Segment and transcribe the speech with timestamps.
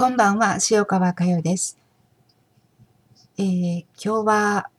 [0.00, 1.78] こんばんは、塩川佳代です。
[3.36, 4.70] えー、今日は、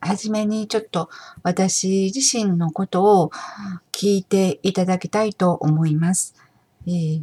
[0.00, 1.10] はじめにちょっと
[1.42, 3.30] 私自身のことを
[3.92, 6.34] 聞いていただきたいと思います。
[6.86, 7.22] えー、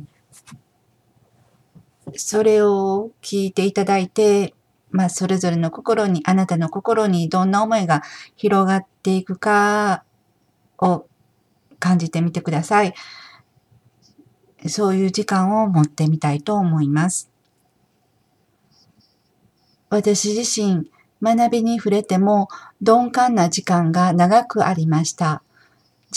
[2.13, 4.53] それを聞いていただいて、
[4.91, 8.03] まあ、それぞれの心に、あなたの心にどんな思いが
[8.35, 10.03] 広がっていくか
[10.77, 11.07] を
[11.79, 12.93] 感じてみてください。
[14.65, 17.29] そういう時間を持ってみたいと思います。
[19.89, 20.89] 私自身、
[21.21, 22.49] 学びに触れても
[22.81, 25.43] 鈍感な時間が長くありました。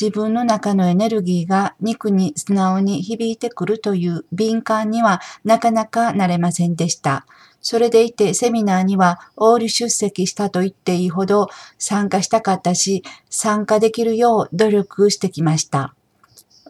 [0.01, 7.27] 自分の中のエネルギーが肉に素直に響いてくるという敏感にはなかなかなれませんでした。
[7.61, 11.49] それでいてセミナーにはオール出席したと言っていいほど
[11.79, 15.95] 参加したかったし、参加できるよう努力してきました。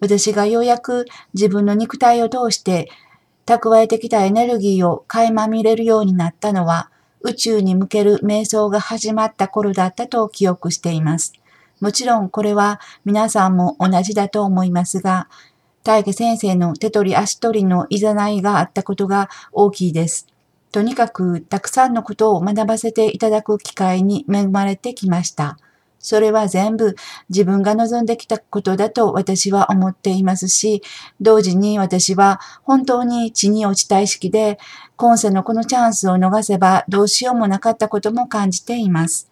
[0.00, 2.90] 私がようやく自分の肉体を通して
[3.46, 6.90] 蓄えてきたエネルギーを垣間見れるようになったのは
[7.22, 11.34] 宇宙に向ける瞑想が始まった頃だったと記憶しています。
[11.80, 15.28] もちろんこれは皆さんも同じだと思いますが、
[15.82, 20.26] 大家先生の手取り足取りのいざないがあったことが大きいです。
[20.72, 25.58] とにかくたくさんのことを学ばせていただく機会に恵まれてきました。
[26.00, 26.96] それは全部
[27.28, 30.82] 自分が望んできたことだと私は思っていますし、
[31.20, 34.58] 同時に私は本当に地に落ちた意識で、
[34.96, 39.30] 今世のこのチャンスを逃せばどうしようもなかったことも感じています。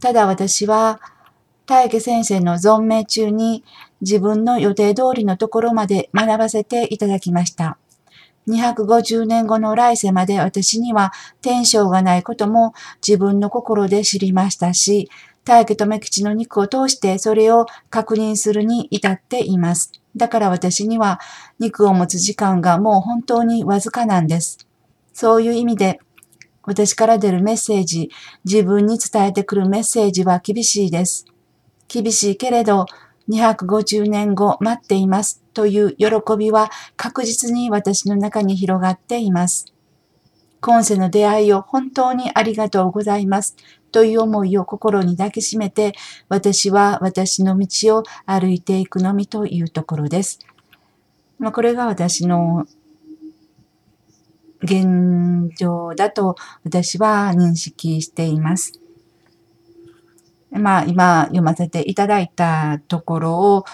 [0.00, 1.00] ただ私は、
[1.66, 3.64] 大家先生の存命中に
[4.00, 7.78] 自分の予定通りのところまで学ばせていただきました。
[8.48, 12.74] 250年後の来世まで私には天性がないことも
[13.06, 15.10] 自分の心で知りましたし、
[15.44, 19.92] 大家留吉の肉を通してそれを確認するに至っています。
[20.16, 21.20] だから私には
[21.58, 24.66] 肉を持つ時間がもう本当にわずかなんです。
[25.12, 26.00] そういう意味で
[26.62, 28.10] 私から出るメッセージ、
[28.44, 31.26] 自分に伝えてくるメッセージは厳しいです。
[31.88, 32.86] 厳しいけれど
[33.28, 36.06] 250年後待っていますという喜
[36.38, 39.73] びは確実に私の中に広がっています。
[40.64, 43.54] 今世の出会いを本当にありがとうございます
[43.92, 45.92] という思いを心に抱きしめて、
[46.30, 50.38] 私は私の道を歩いていくのみというところです。
[51.38, 52.66] まあ、これが私の
[54.62, 58.72] 現状だと私は認識しています。
[60.50, 63.66] まあ今読ませていただいたところを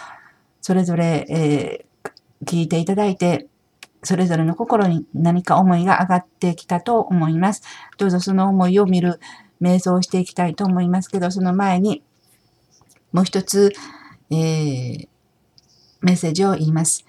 [0.61, 3.47] それぞれ、えー、聞いていただいて
[4.03, 7.63] それぞれの心に何か思いが上がってきたと思います。
[7.99, 9.21] どうぞその思いを見る
[9.61, 12.03] 瞑想をしていきたいと思いますけど、その前に
[13.13, 13.73] もう一つ、
[14.31, 15.09] えー、
[16.01, 17.05] メッセージを言います。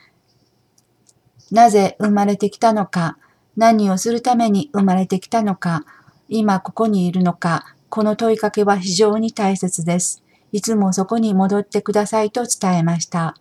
[1.51, 3.17] なぜ生まれてきたのか、
[3.55, 5.85] 何をするために生まれてきたのか、
[6.29, 10.23] 今ここにいるのか、この問いかけは非常に大切です。
[10.53, 13.35] いつもそこに戻ってくださいと伝えました。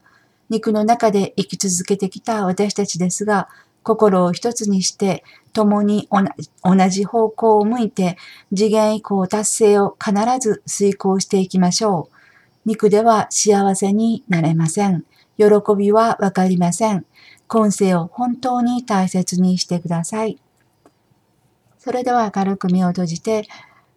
[0.51, 3.49] 肉の中で生き続けてきた私たちですが、
[3.83, 6.09] 心を一つにして、共に
[6.63, 8.19] 同じ方向を向いて、
[8.55, 12.17] 次元以降達成を必ず遂行していきましょう。
[12.67, 15.05] 肉では幸せになれません。
[15.39, 15.47] 喜
[15.77, 17.07] びはわかりません。
[17.47, 20.39] 今世を本当に大切にしてください。
[21.79, 23.47] それでは軽く目を閉じて、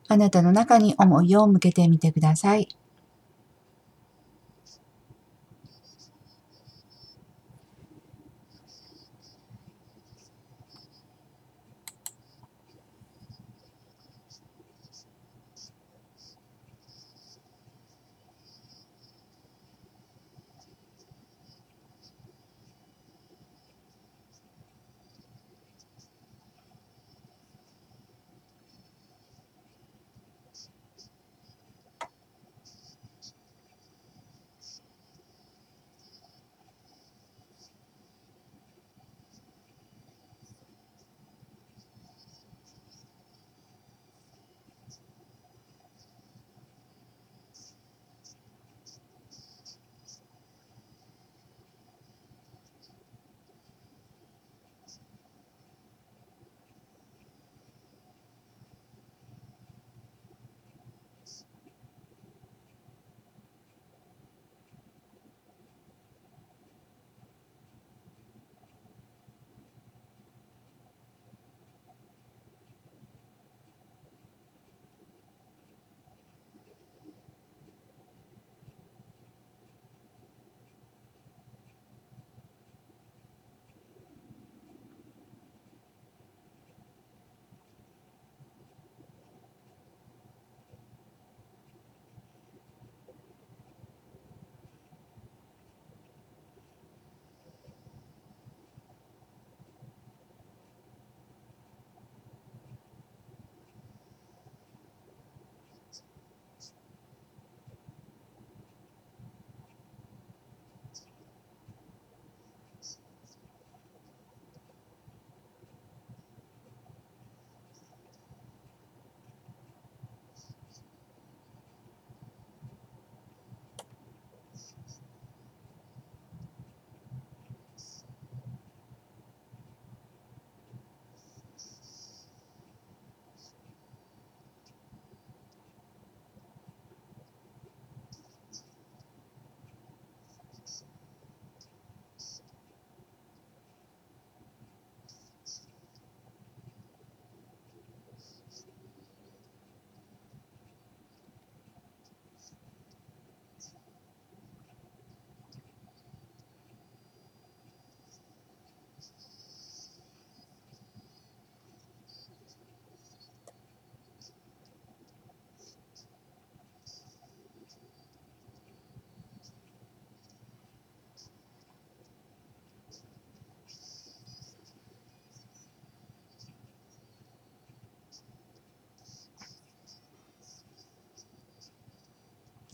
[0.08, 2.70] あなたの中に思いを向けてみてください。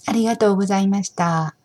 [0.10, 1.59] ありがとうございました。